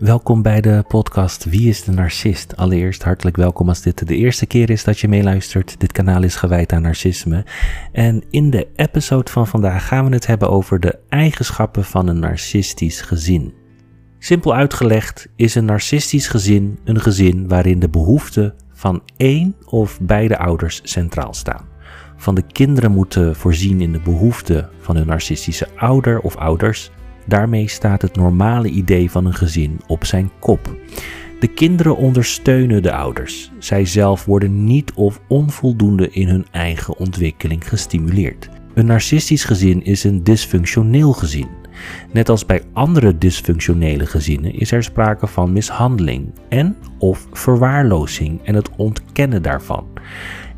[0.00, 2.56] Welkom bij de podcast Wie is de Narcist?
[2.56, 5.80] Allereerst hartelijk welkom als dit de eerste keer is dat je meeluistert.
[5.80, 7.44] Dit kanaal is gewijd aan narcisme.
[7.92, 12.18] En in de episode van vandaag gaan we het hebben over de eigenschappen van een
[12.18, 13.54] narcistisch gezin.
[14.18, 20.38] Simpel uitgelegd is een narcistisch gezin een gezin waarin de behoeften van één of beide
[20.38, 21.68] ouders centraal staan.
[22.16, 26.90] Van de kinderen moeten voorzien in de behoeften van hun narcistische ouder of ouders
[27.26, 30.76] Daarmee staat het normale idee van een gezin op zijn kop.
[31.40, 33.50] De kinderen ondersteunen de ouders.
[33.58, 38.48] Zij zelf worden niet of onvoldoende in hun eigen ontwikkeling gestimuleerd.
[38.74, 41.48] Een narcistisch gezin is een dysfunctioneel gezin.
[42.12, 48.54] Net als bij andere dysfunctionele gezinnen is er sprake van mishandeling en of verwaarlozing en
[48.54, 49.86] het ontkennen daarvan.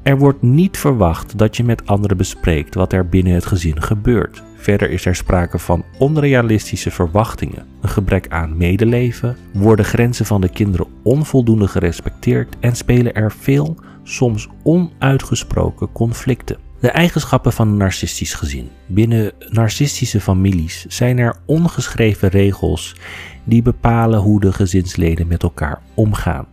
[0.02, 4.42] Er wordt niet verwacht dat je met anderen bespreekt wat er binnen het gezin gebeurt.
[4.56, 10.48] Verder is er sprake van onrealistische verwachtingen, een gebrek aan medeleven, worden grenzen van de
[10.48, 16.56] kinderen onvoldoende gerespecteerd en spelen er veel, soms onuitgesproken conflicten.
[16.80, 18.68] De eigenschappen van een narcistisch gezin.
[18.86, 22.96] Binnen narcistische families zijn er ongeschreven regels
[23.44, 26.46] die bepalen hoe de gezinsleden met elkaar omgaan.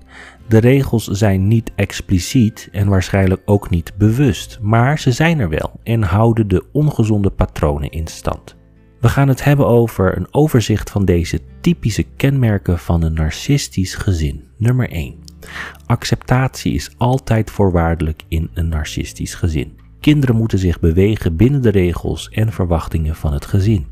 [0.49, 5.79] De regels zijn niet expliciet en waarschijnlijk ook niet bewust, maar ze zijn er wel
[5.83, 8.55] en houden de ongezonde patronen in stand.
[8.99, 14.43] We gaan het hebben over een overzicht van deze typische kenmerken van een narcistisch gezin.
[14.57, 15.15] Nummer 1.
[15.85, 19.79] Acceptatie is altijd voorwaardelijk in een narcistisch gezin.
[19.99, 23.87] Kinderen moeten zich bewegen binnen de regels en verwachtingen van het gezin.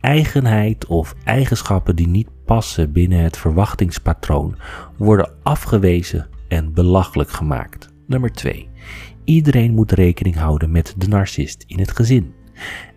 [0.00, 4.56] Eigenheid of eigenschappen die niet passen binnen het verwachtingspatroon
[4.96, 7.88] worden afgewezen en belachelijk gemaakt.
[8.06, 8.68] Nummer 2.
[9.24, 12.34] Iedereen moet rekening houden met de narcist in het gezin.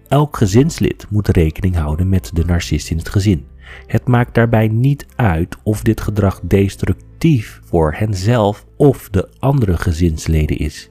[0.07, 3.45] Elk gezinslid moet rekening houden met de narcist in het gezin.
[3.87, 10.57] Het maakt daarbij niet uit of dit gedrag destructief voor henzelf of de andere gezinsleden
[10.57, 10.89] is.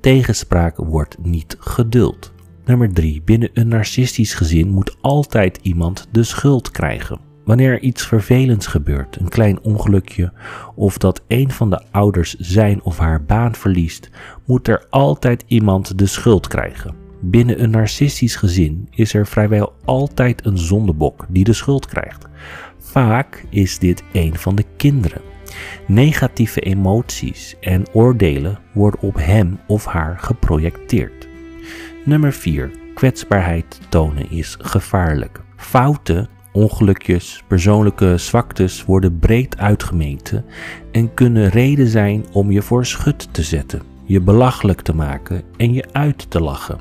[0.00, 2.32] Tegenspraak wordt niet geduld.
[2.64, 3.22] Nummer 3.
[3.22, 7.25] Binnen een narcistisch gezin moet altijd iemand de schuld krijgen.
[7.46, 10.32] Wanneer er iets vervelends gebeurt, een klein ongelukje,
[10.74, 14.10] of dat een van de ouders zijn of haar baan verliest,
[14.44, 16.94] moet er altijd iemand de schuld krijgen.
[17.20, 22.26] Binnen een narcistisch gezin is er vrijwel altijd een zondebok die de schuld krijgt.
[22.78, 25.20] Vaak is dit een van de kinderen.
[25.86, 31.28] Negatieve emoties en oordelen worden op hem of haar geprojecteerd.
[32.04, 32.70] Nummer 4.
[32.94, 35.40] Kwetsbaarheid tonen is gevaarlijk.
[35.56, 40.44] Fouten Ongelukjes, persoonlijke zwaktes worden breed uitgemeten
[40.92, 45.72] en kunnen reden zijn om je voor schut te zetten, je belachelijk te maken en
[45.72, 46.80] je uit te lachen.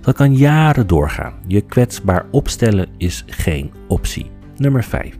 [0.00, 1.34] Dat kan jaren doorgaan.
[1.46, 4.30] Je kwetsbaar opstellen is geen optie.
[4.56, 5.18] Nummer 5.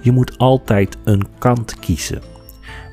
[0.00, 2.31] Je moet altijd een kant kiezen.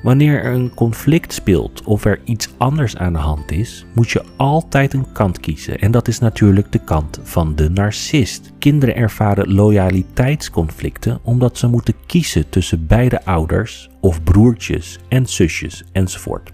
[0.02, 4.24] Wanneer er een conflict speelt of er iets anders aan de hand is, moet je
[4.36, 5.78] altijd een kant kiezen.
[5.78, 8.52] En dat is natuurlijk de kant van de narcist.
[8.58, 16.52] Kinderen ervaren loyaliteitsconflicten omdat ze moeten kiezen tussen beide ouders of broertjes en zusjes enzovoort.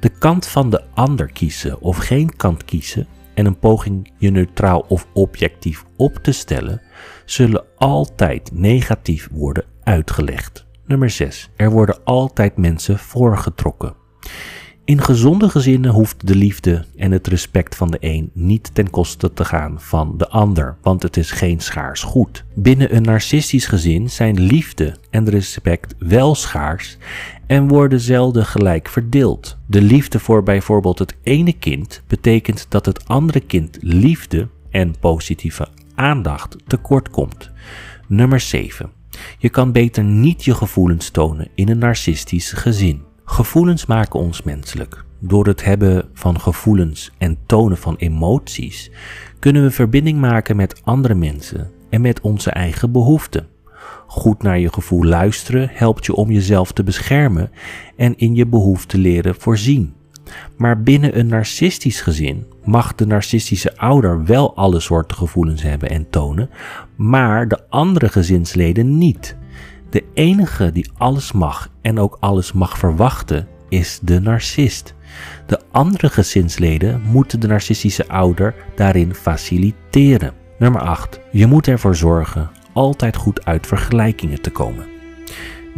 [0.00, 4.84] De kant van de ander kiezen of geen kant kiezen en een poging je neutraal
[4.88, 6.82] of objectief op te stellen,
[7.24, 10.67] zullen altijd negatief worden uitgelegd.
[10.88, 11.50] Nummer 6.
[11.56, 13.94] Er worden altijd mensen voorgetrokken.
[14.84, 19.32] In gezonde gezinnen hoeft de liefde en het respect van de een niet ten koste
[19.32, 22.44] te gaan van de ander, want het is geen schaars goed.
[22.54, 26.96] Binnen een narcistisch gezin zijn liefde en respect wel schaars
[27.46, 29.58] en worden zelden gelijk verdeeld.
[29.66, 35.68] De liefde voor bijvoorbeeld het ene kind betekent dat het andere kind liefde en positieve
[35.94, 37.50] aandacht tekort komt.
[38.06, 38.97] Nummer 7.
[39.38, 43.02] Je kan beter niet je gevoelens tonen in een narcistisch gezin.
[43.24, 45.04] Gevoelens maken ons menselijk.
[45.18, 48.90] Door het hebben van gevoelens en tonen van emoties
[49.38, 53.46] kunnen we verbinding maken met andere mensen en met onze eigen behoeften.
[54.06, 57.50] Goed naar je gevoel luisteren helpt je om jezelf te beschermen
[57.96, 59.94] en in je behoeften leren voorzien.
[60.56, 66.10] Maar binnen een narcistisch gezin mag de narcistische ouder wel alle soorten gevoelens hebben en
[66.10, 66.50] tonen,
[66.96, 69.36] maar de andere gezinsleden niet.
[69.90, 74.94] De enige die alles mag en ook alles mag verwachten is de narcist.
[75.46, 80.32] De andere gezinsleden moeten de narcistische ouder daarin faciliteren.
[80.58, 81.20] Nummer 8.
[81.32, 84.97] Je moet ervoor zorgen altijd goed uit vergelijkingen te komen.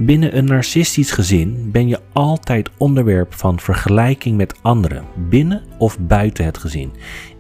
[0.03, 6.45] Binnen een narcistisch gezin ben je altijd onderwerp van vergelijking met anderen, binnen of buiten
[6.45, 6.93] het gezin.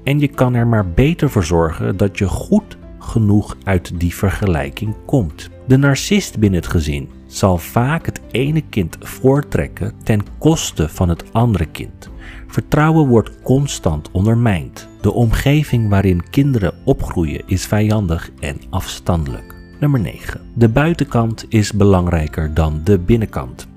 [0.04, 4.94] En je kan er maar beter voor zorgen dat je goed genoeg uit die vergelijking
[5.06, 5.48] komt.
[5.66, 11.32] De narcist binnen het gezin zal vaak het ene kind voortrekken ten koste van het
[11.32, 12.10] andere kind.
[12.46, 14.88] Vertrouwen wordt constant ondermijnd.
[15.00, 19.59] De omgeving waarin kinderen opgroeien is vijandig en afstandelijk.
[19.81, 20.41] Nummer 9.
[20.55, 23.69] De buitenkant is belangrijker dan de binnenkant.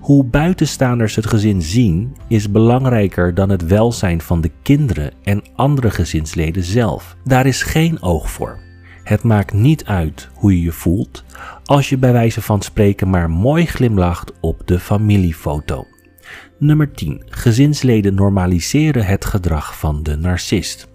[0.00, 5.90] Hoe buitenstaanders het gezin zien is belangrijker dan het welzijn van de kinderen en andere
[5.90, 7.16] gezinsleden zelf.
[7.24, 8.58] Daar is geen oog voor.
[9.04, 11.24] Het maakt niet uit hoe je je voelt
[11.64, 15.86] als je bij wijze van spreken maar mooi glimlacht op de familiefoto.
[16.58, 17.22] Nummer 10.
[17.26, 20.88] Gezinsleden normaliseren het gedrag van de narcist.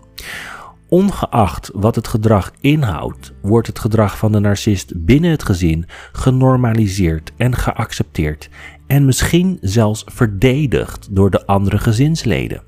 [0.89, 7.31] Ongeacht wat het gedrag inhoudt, wordt het gedrag van de narcist binnen het gezin genormaliseerd
[7.37, 8.49] en geaccepteerd
[8.87, 12.63] en misschien zelfs verdedigd door de andere gezinsleden.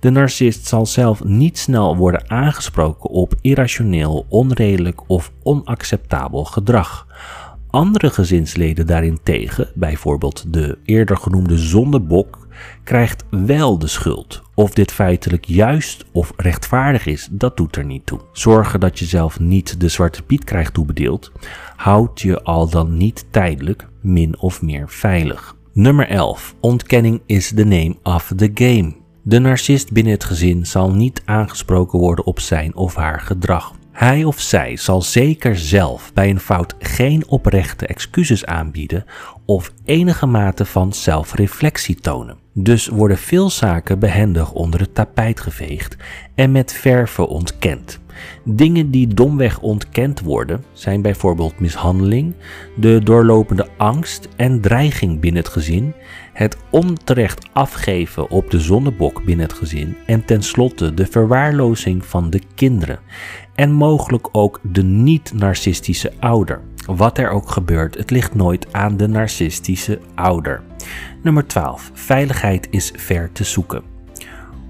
[0.00, 7.06] De narcist zal zelf niet snel worden aangesproken op irrationeel, onredelijk of onacceptabel gedrag.
[7.70, 12.46] Andere gezinsleden daarentegen, bijvoorbeeld de eerder genoemde zondebok,
[12.84, 14.42] krijgt wel de schuld.
[14.54, 18.20] Of dit feitelijk juist of rechtvaardig is, dat doet er niet toe.
[18.32, 21.32] Zorgen dat je zelf niet de zwarte piet krijgt toebedeeld,
[21.76, 25.56] houdt je al dan niet tijdelijk min of meer veilig.
[25.72, 26.54] Nummer 11.
[26.60, 28.94] Ontkenning is the name of the game.
[29.22, 33.74] De narcist binnen het gezin zal niet aangesproken worden op zijn of haar gedrag.
[33.96, 39.04] Hij of zij zal zeker zelf bij een fout geen oprechte excuses aanbieden
[39.44, 42.36] of enige mate van zelfreflectie tonen.
[42.52, 45.96] Dus worden veel zaken behendig onder het tapijt geveegd
[46.34, 48.00] en met verve ontkend.
[48.44, 52.34] Dingen die domweg ontkend worden zijn bijvoorbeeld mishandeling,
[52.76, 55.94] de doorlopende angst en dreiging binnen het gezin,
[56.36, 62.40] het onterecht afgeven op de zonnebok binnen het gezin en tenslotte de verwaarlozing van de
[62.54, 62.98] kinderen
[63.54, 66.60] en mogelijk ook de niet-narcistische ouder.
[66.86, 70.62] Wat er ook gebeurt, het ligt nooit aan de narcistische ouder.
[71.22, 71.90] Nummer 12.
[71.94, 73.82] Veiligheid is ver te zoeken.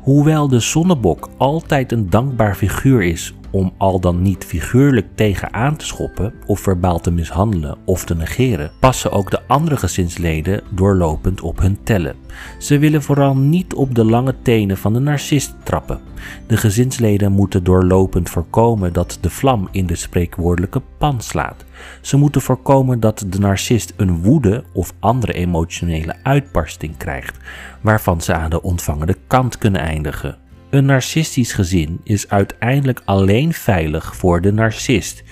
[0.00, 5.76] Hoewel de zonnebok altijd een dankbaar figuur is om al dan niet figuurlijk tegen aan
[5.76, 11.40] te schoppen of verbaal te mishandelen of te negeren, passen ook de andere gezinsleden doorlopend
[11.40, 12.16] op hun tellen.
[12.58, 16.00] Ze willen vooral niet op de lange tenen van de narcist trappen.
[16.46, 21.64] De gezinsleden moeten doorlopend voorkomen dat de vlam in de spreekwoordelijke pan slaat.
[22.00, 27.38] Ze moeten voorkomen dat de narcist een woede of andere emotionele uitbarsting krijgt,
[27.80, 30.45] waarvan ze aan de ontvangende kant kunnen eindigen.
[30.70, 35.22] Een narcistisch gezin is uiteindelijk alleen veilig voor de narcist.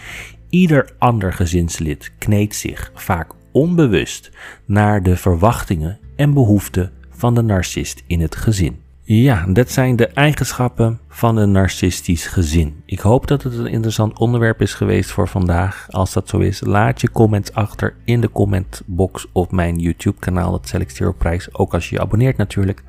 [0.50, 4.30] Ieder ander gezinslid kneedt zich vaak onbewust
[4.64, 8.83] naar de verwachtingen en behoeften van de narcist in het gezin.
[9.06, 12.82] Ja, dat zijn de eigenschappen van een narcistisch gezin.
[12.84, 15.86] Ik hoop dat het een interessant onderwerp is geweest voor vandaag.
[15.90, 20.50] Als dat zo is, laat je comments achter in de commentbox op mijn YouTube kanaal.
[20.50, 22.82] Dat stel ik op prijs, ook als je je abonneert natuurlijk.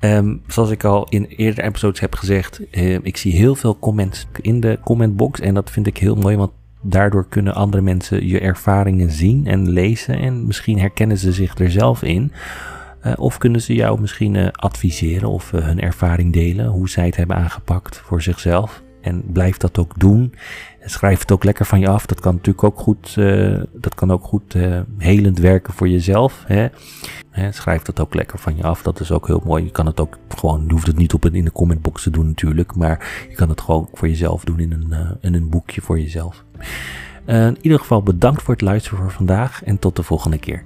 [0.00, 4.26] Um, zoals ik al in eerdere episodes heb gezegd, uh, ik zie heel veel comments
[4.40, 6.52] in de commentbox en dat vind ik heel mooi, want
[6.82, 11.70] daardoor kunnen andere mensen je ervaringen zien en lezen en misschien herkennen ze zich er
[11.70, 12.32] zelf in.
[13.06, 17.16] Uh, of kunnen ze jou misschien uh, adviseren of hun ervaring delen, hoe zij het
[17.16, 18.82] hebben aangepakt voor zichzelf.
[19.00, 20.34] En blijf dat ook doen.
[20.84, 22.06] Schrijf het ook lekker van je af.
[22.06, 23.14] Dat kan natuurlijk ook goed,
[23.72, 24.56] dat kan ook goed
[24.98, 26.44] helend werken voor jezelf.
[26.46, 26.68] Hè?
[27.50, 28.82] Schrijf dat ook lekker van je af.
[28.82, 29.64] Dat is ook heel mooi.
[29.64, 32.26] Je kan het ook gewoon, je hoeft het niet op in de commentbox te doen
[32.26, 32.74] natuurlijk.
[32.74, 36.44] Maar je kan het gewoon voor jezelf doen in een, in een boekje voor jezelf.
[37.26, 40.64] in ieder geval bedankt voor het luisteren voor vandaag en tot de volgende keer.